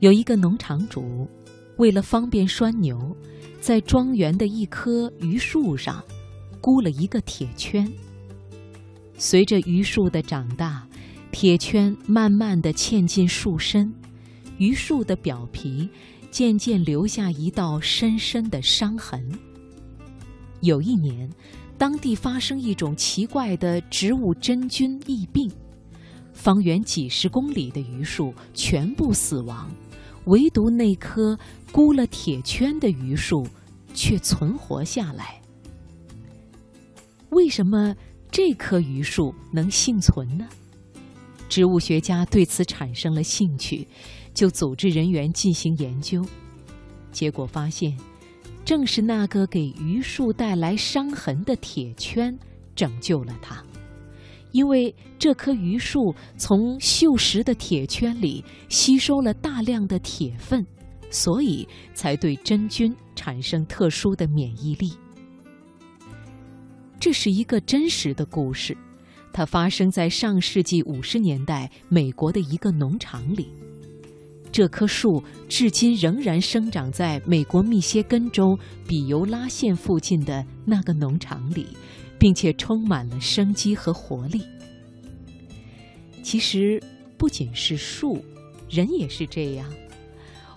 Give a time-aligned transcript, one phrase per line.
[0.00, 1.28] 有一个农场主，
[1.76, 3.14] 为了方便拴牛，
[3.60, 6.02] 在庄园的一棵榆树上
[6.62, 7.86] 箍了一个铁圈。
[9.18, 10.88] 随着榆树的长大，
[11.30, 13.92] 铁圈慢慢地嵌进树身，
[14.56, 15.86] 榆树的表皮
[16.30, 19.22] 渐渐留下一道深深的伤痕。
[20.62, 21.28] 有一年，
[21.76, 25.50] 当地发生一种奇怪的植物真菌疫病，
[26.32, 29.70] 方圆几十公里的榆树全部死亡，
[30.26, 31.38] 唯独那棵
[31.72, 33.46] 箍了铁圈的榆树
[33.94, 35.40] 却存活下来。
[37.30, 37.94] 为什么
[38.30, 40.48] 这棵榆树能幸存呢？
[41.48, 43.86] 植物学家对此产生了兴趣，
[44.32, 46.24] 就组织人员进行研究，
[47.10, 47.96] 结果发现。
[48.62, 52.38] 正是那个给榆树带来伤痕的铁圈
[52.76, 53.64] 拯救了它，
[54.52, 60.66] 因为这棵榆树从锈蚀的铁圈里吸收了大量的铁分，
[61.10, 64.92] 所以才对真菌产生特殊的免疫力。
[66.98, 68.76] 这是一个真实的故事，
[69.32, 73.48] 它发生在上世纪五十年代美国的一个农场里。
[74.52, 81.68] 这棵树至今仍然生长在美国密歇根州比尤拉县附近的那个农场里，
[82.20, 84.42] 并且充满了生机和活力。
[86.22, 86.80] 其实，
[87.16, 88.24] 不仅是树，
[88.68, 89.68] 人也是这样。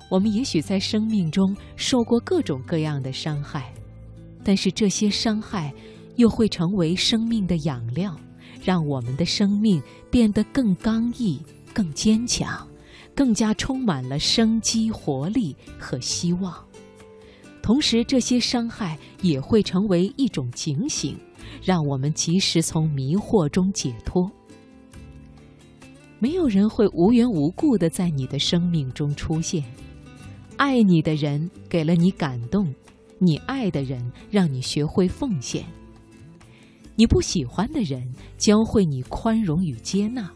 [0.09, 3.73] 我们也许在生命中受过各种各样的伤害，
[4.44, 5.73] 但是这些伤害
[6.17, 8.16] 又会成为生命的养料，
[8.64, 9.81] 让我们的生命
[10.12, 11.41] 变得更刚毅、
[11.73, 12.68] 更坚强。
[13.16, 16.52] 更加充满了生机、活力和希望。
[17.62, 21.16] 同时，这些伤害也会成为一种警醒，
[21.61, 24.31] 让我们及时从迷惑中解脱。
[26.19, 29.63] 没有人会无缘无故的在你的生命中出现。
[30.57, 32.73] 爱你的人给了你感动，
[33.19, 35.65] 你爱的人让你学会奉献。
[36.95, 40.31] 你不喜欢的人教会你宽容与接纳，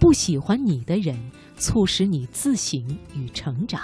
[0.00, 1.18] 不喜欢你的人。
[1.58, 3.80] 促使你自省与成长。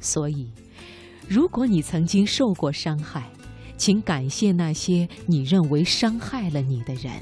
[0.00, 0.50] 所以，
[1.28, 3.30] 如果你曾经受过伤害，
[3.82, 7.14] 请感谢那些你认为伤害了你的人。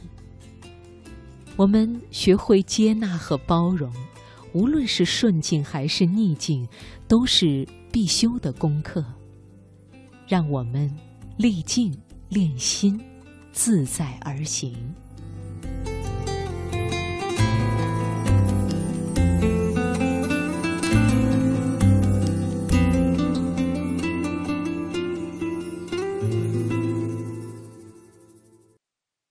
[1.56, 3.90] 我们学会接纳和包容，
[4.52, 6.68] 无论是顺境还是逆境，
[7.08, 9.02] 都是必修的功课。
[10.28, 10.94] 让我们
[11.38, 11.98] 历尽
[12.28, 13.00] 练心，
[13.54, 14.76] 自在而行。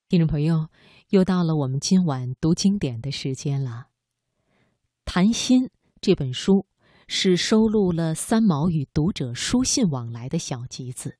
[0.09, 0.69] 听众朋友，
[1.09, 3.89] 又到了我们今晚读经典的时间了。
[5.05, 5.65] 《谈心》
[6.01, 6.65] 这本书
[7.07, 11.19] 是收录了三毛与读者书信往来的小集子。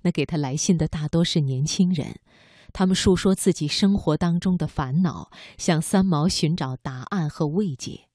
[0.00, 2.18] 那给他来信的大多是年轻人，
[2.72, 8.08] 他们述说自己生活当中的烦恼，向三毛寻找答案和慰藉。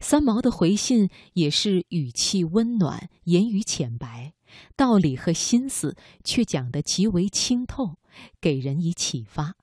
[0.00, 4.34] 三毛的回信也是语气温暖，言语浅白，
[4.76, 7.96] 道理和心思却讲得极为清透。
[8.40, 9.54] 给人以启发。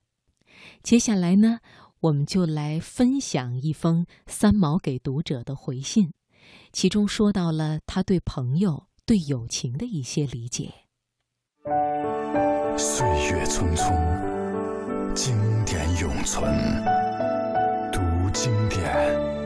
[0.84, 1.60] 接下来呢，
[2.02, 6.14] 我们就来分享一封三毛给读者的回信，
[6.72, 10.74] 其中说到了他对朋友、对友情的一些理解。
[12.78, 15.36] 岁月匆匆，经
[15.66, 16.52] 典永存，
[17.92, 18.00] 读
[18.32, 19.41] 经典。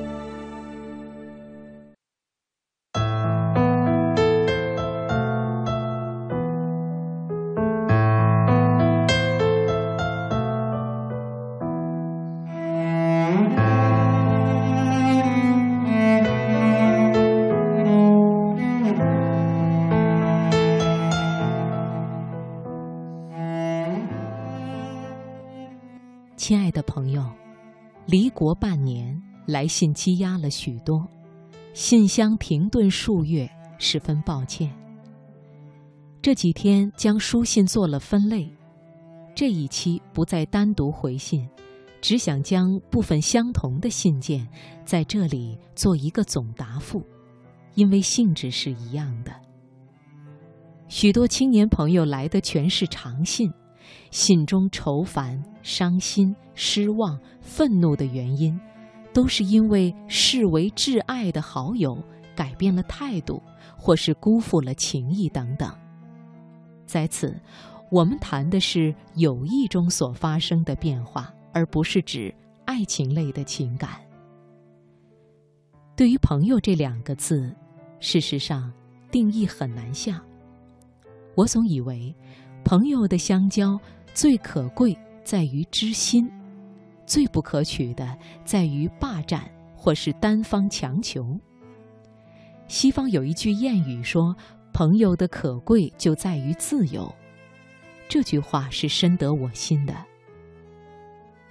[28.36, 29.18] 国半年，
[29.48, 31.08] 来信积压了许多，
[31.74, 33.50] 信箱停顿数月，
[33.80, 34.70] 十分抱歉。
[36.22, 38.52] 这几天将书信做了分类，
[39.34, 41.48] 这一期不再单独回信，
[42.02, 44.46] 只想将部分相同的信件
[44.84, 47.02] 在这里做一个总答复，
[47.76, 49.32] 因为性质是一样的。
[50.90, 53.50] 许多青年朋友来的全是长信。
[54.12, 58.60] 信中愁烦、伤心、失望、愤怒的原因，
[59.14, 61.98] 都是因为视为挚爱的好友
[62.36, 63.42] 改变了态度，
[63.78, 65.72] 或是辜负了情谊等等。
[66.86, 67.40] 在此，
[67.92, 72.34] 我们谈的是友谊中所发生的变化，而不是指
[72.66, 74.00] 爱情类的情感。
[75.96, 77.56] 对于“朋友”这两个字，
[78.00, 78.72] 事实上
[79.10, 80.22] 定义很难下。
[81.36, 82.14] 我总以为，
[82.66, 83.80] 朋友的相交
[84.14, 86.30] 最可贵在于知心，
[87.06, 91.40] 最不可取的在于霸占或是单方强求。
[92.68, 94.36] 西方有一句谚语说
[94.74, 97.14] ：“朋友的可贵就在于自由。”
[98.10, 99.96] 这句话是深得我心的。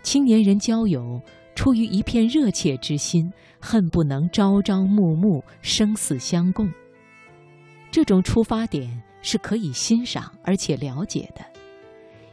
[0.02, 1.22] 青年人交友。
[1.54, 6.68] 出于一片热切之心，恨不能朝朝暮暮、生死相共。
[7.92, 11.42] 这种出发点是可以欣赏而且了解的，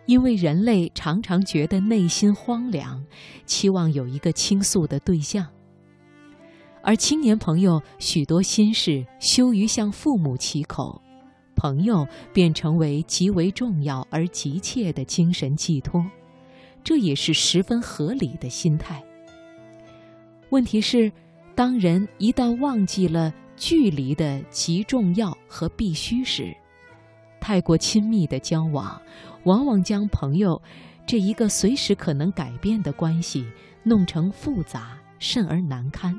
[0.05, 3.01] 因为人类常常觉得内心荒凉，
[3.45, 5.47] 期望有一个倾诉的对象。
[6.83, 11.01] 而青年朋友许多心事羞于向父母启口，
[11.55, 16.05] 朋友便成为极为重要而急切的精神寄托，
[16.83, 19.01] 这也是十分合理的心态。
[20.49, 21.09] 问题是，
[21.55, 26.53] 当人一旦忘记了距离的极重要和必须时，
[27.41, 29.01] 太过亲密的交往，
[29.43, 30.61] 往往将朋友
[31.05, 33.45] 这一个随时可能改变的关系
[33.83, 36.17] 弄成复杂甚而难堪。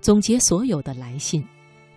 [0.00, 1.44] 总结所有的来信，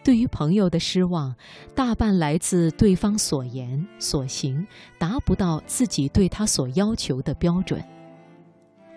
[0.03, 1.33] 对于朋友的失望，
[1.73, 4.67] 大半来自对方所言所行
[4.97, 7.81] 达不到自己对他所要求的标准，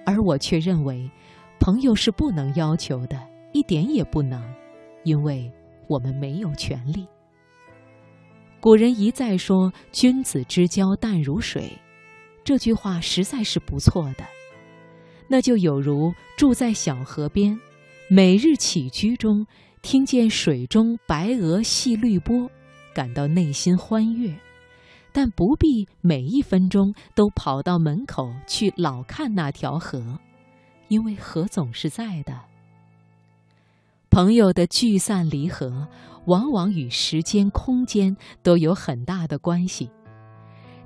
[0.04, 1.08] 而我却认为。
[1.58, 3.18] 朋友是不能要求的，
[3.52, 4.42] 一点也不能，
[5.04, 5.50] 因为
[5.88, 7.08] 我们没有权利。
[8.66, 11.70] 古人一再说“君子之交淡如水”，
[12.42, 14.24] 这句话实在是不错的。
[15.28, 17.56] 那就有如住在小河边，
[18.10, 19.46] 每日起居中
[19.82, 22.50] 听见水中白鹅戏绿波，
[22.92, 24.36] 感到内心欢悦，
[25.12, 30.18] 但不必每一分钟都跑到门口去老看那条河。
[30.88, 32.34] 因为河总是在的。
[34.16, 35.86] 朋友的聚散离合，
[36.24, 39.90] 往往与时间、空间都有很大的关系。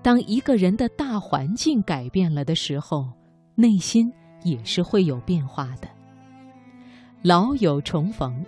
[0.03, 3.07] 当一个人的大环境改变了的时候，
[3.55, 4.13] 内心
[4.43, 5.87] 也是会有变化的。
[7.23, 8.45] 老友重逢，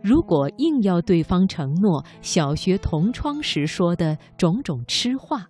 [0.00, 5.44] 如果硬要对方承诺小学同窗时说的种种痴话。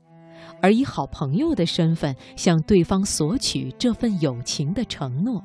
[0.63, 5.45] 而以好朋友的身份向对方索取这份友情的承诺，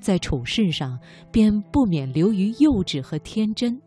[0.00, 0.98] 在处事上
[1.30, 3.80] 便不免流于幼稚和天真，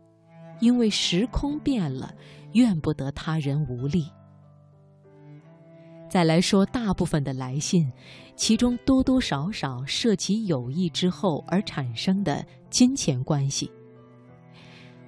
[0.60, 2.14] 因为时空变了，
[2.52, 4.10] 怨不得他人无力。
[6.08, 7.90] 再来说大部分的来信，
[8.36, 13.70] 其中多多少少涉及友谊之后而产生的金钱关系。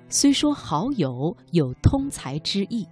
[0.09, 2.87] 虽说好友有通财之意，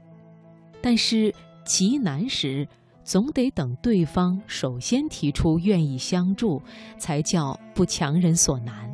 [0.81, 1.35] 但是。
[1.67, 2.69] 极难时，
[3.05, 6.61] 总得等对方首先提出愿意相助，
[6.99, 8.91] 才叫不强人所难。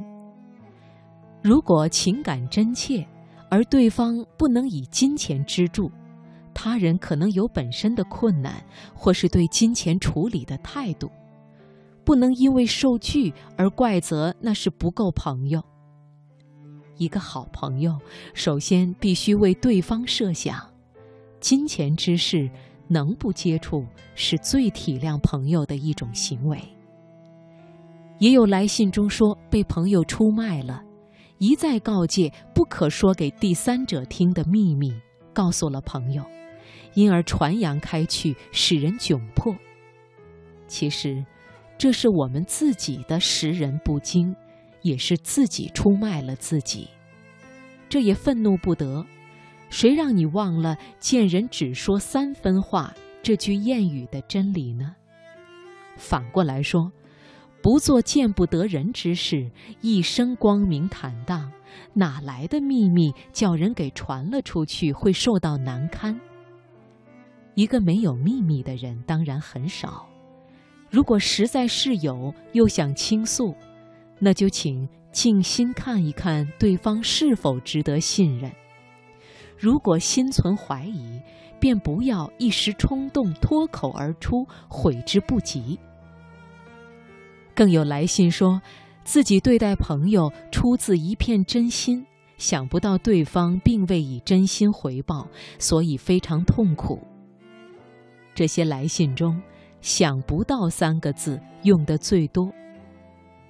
[1.42, 3.06] 如果情感真切，
[3.48, 5.90] 而对方不能以金钱资助，
[6.52, 8.62] 他人可能有本身的困难，
[8.94, 11.08] 或是对金钱处理的态度，
[12.04, 15.62] 不能因为受拒而怪责那是不够朋友。
[16.96, 17.98] 一个好朋友，
[18.34, 20.60] 首先必须为对方设想。
[21.40, 22.50] 金钱之事，
[22.90, 26.58] 能不接触是最体谅朋友的一种行为。
[28.18, 30.82] 也有来信中说被朋友出卖了，
[31.38, 34.92] 一再告诫不可说给第三者听的秘密，
[35.32, 36.22] 告诉了朋友，
[36.94, 39.54] 因而传扬开去，使人窘迫。
[40.66, 41.24] 其实，
[41.78, 44.36] 这是我们自己的识人不精，
[44.82, 46.88] 也是自己出卖了自己，
[47.88, 49.06] 这也愤怒不得。
[49.70, 54.94] 谁让你忘了“见人只说三分话”这句谚语的真理呢？
[55.96, 56.90] 反过来说，
[57.62, 59.50] 不做见不得人之事，
[59.80, 61.52] 一生光明坦荡，
[61.92, 66.18] 哪来的秘密叫人给传了出去会受到难堪？
[67.54, 70.08] 一个没有秘密的人当然很少。
[70.90, 73.54] 如果实在是有，又想倾诉，
[74.18, 78.50] 那就请静心看一看对方是否值得信任。
[79.60, 81.20] 如果心存怀疑，
[81.60, 85.78] 便不要一时冲动脱口而出，悔之不及。
[87.54, 88.62] 更有来信说，
[89.04, 92.06] 自己对待朋友出自一片真心，
[92.38, 96.98] 想不到对方并未以真心回报，所以非常痛苦。
[98.34, 99.38] 这些来信中
[99.82, 102.50] ，“想不到”三个字用的最多。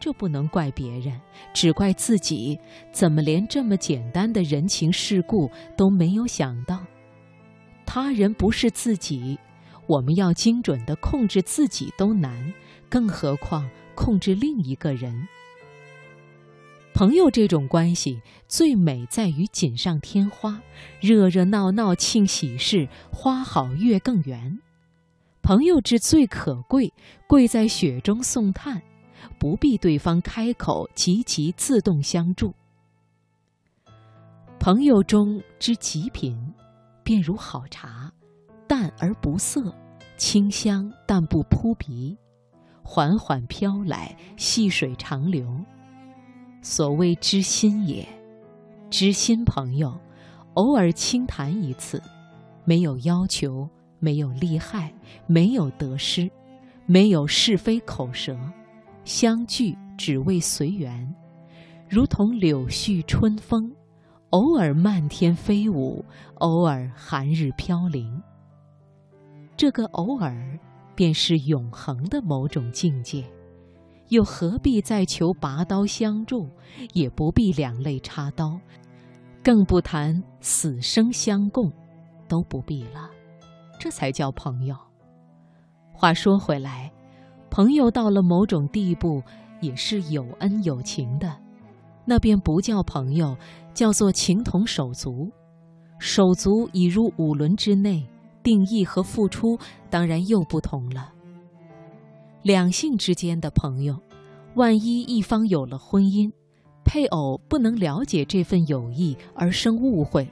[0.01, 1.21] 这不能怪别人，
[1.53, 2.59] 只怪自己，
[2.91, 6.85] 怎么连这么简单的人情世故都没有想到？
[7.85, 9.39] 他人不是自己，
[9.87, 12.53] 我们要精准的控制自己都难，
[12.89, 15.29] 更何况控制另一个人？
[16.93, 20.61] 朋友这种关系最美在于锦上添花，
[21.01, 24.59] 热热闹闹庆喜事，花好月更圆。
[25.43, 26.93] 朋友之最可贵，
[27.27, 28.83] 贵在雪中送炭，
[29.41, 32.53] 不必对方开口，即即自动相助。
[34.59, 36.37] 朋友中之极品，
[37.03, 38.13] 便如好茶，
[38.69, 39.75] 淡而不涩，
[40.19, 42.15] 清香但不扑鼻，
[42.83, 45.49] 缓缓飘来，细水长流。
[46.61, 48.07] 所谓知心也，
[48.91, 49.99] 知心朋友，
[50.53, 52.03] 偶尔轻谈一次，
[52.67, 53.67] 没有要求，
[54.01, 54.93] 没有利害，
[55.27, 56.31] 没有得失，
[56.85, 58.39] 没有是非口舌，
[59.11, 61.13] 相聚只为随缘，
[61.89, 63.69] 如同柳絮春风，
[64.31, 66.05] 偶尔漫天飞舞，
[66.37, 68.23] 偶尔寒日飘零。
[69.57, 70.57] 这个偶尔，
[70.95, 73.25] 便是永恒的某种境界。
[74.11, 76.49] 又何必再求拔刀相助，
[76.93, 78.61] 也不必两肋插刀，
[79.43, 81.69] 更不谈死生相共，
[82.29, 83.11] 都不必了。
[83.77, 84.77] 这才叫朋友。
[85.93, 86.93] 话说回来，
[87.51, 89.23] 朋友到了某种地步，
[89.61, 91.37] 也是有恩有情的，
[92.05, 93.37] 那便不叫朋友，
[93.75, 95.29] 叫做情同手足。
[95.99, 98.07] 手足已入五伦之内，
[98.43, 99.59] 定义和付出
[99.91, 101.13] 当然又不同了。
[102.43, 104.01] 两性之间的朋友，
[104.55, 106.31] 万一一方有了婚姻，
[106.85, 110.27] 配偶不能了解这份友谊而生误会，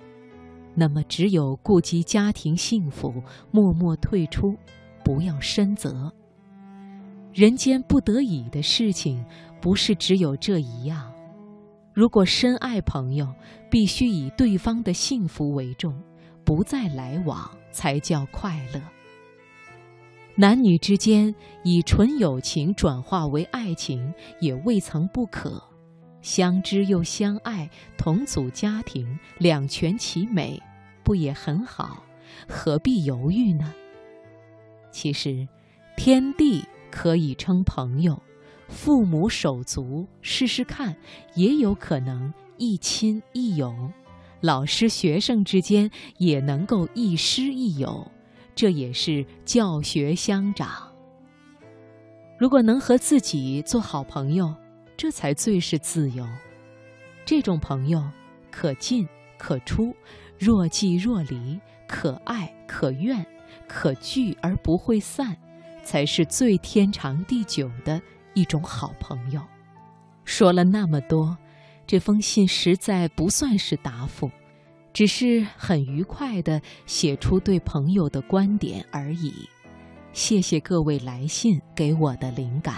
[0.74, 3.12] 那么只有顾及家庭幸福，
[3.50, 4.56] 默默退出，
[5.04, 6.10] 不要深责。
[7.38, 9.24] 人间不得已的事情，
[9.60, 11.08] 不是只有这一样。
[11.94, 13.32] 如果深爱朋友，
[13.70, 15.94] 必须以对方的幸福为重，
[16.44, 18.82] 不再来往，才叫快乐。
[20.34, 25.62] 男女之间以纯友情转化为爱情，也未曾不可。
[26.20, 30.60] 相知又相爱，同组家庭，两全其美，
[31.04, 32.02] 不也很好？
[32.48, 33.72] 何必犹豫呢？
[34.90, 35.46] 其实，
[35.96, 38.20] 天地可以称朋友，
[38.68, 40.96] 父母手足试试看，
[41.34, 43.72] 也有可能一亲一友；
[44.40, 48.10] 老师学生之间也能够亦师亦友。
[48.54, 50.92] 这也是教学相长。
[52.38, 54.54] 如果能和自己做好朋友，
[54.96, 56.26] 这才最是自由。
[57.24, 58.02] 这种朋友
[58.50, 59.06] 可进
[59.38, 59.94] 可出，
[60.36, 63.24] 若即若离，可爱可怨，
[63.68, 65.36] 可聚而不会散，
[65.88, 67.98] 才是最天长地久的
[68.34, 69.40] 一种好朋友。
[70.22, 71.34] 说了那么多，
[71.86, 74.30] 这封信实在不算是答复。
[74.92, 79.32] 只是很愉快地写出对朋友的观点而已。
[80.12, 82.76] 谢谢各位来信给我的灵感。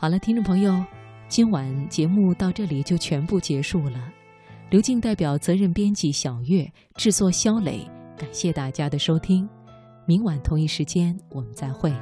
[0.00, 0.82] 好了，听众朋友，
[1.28, 4.10] 今晚节目到这里就全部结束了。
[4.70, 9.46] 刘静代表责任编辑小月，制作肖磊，感谢大家的收听。
[10.06, 11.92] 明晚同一时间我们再会。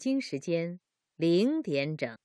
[0.00, 0.80] 北京时间
[1.16, 2.16] 零点整。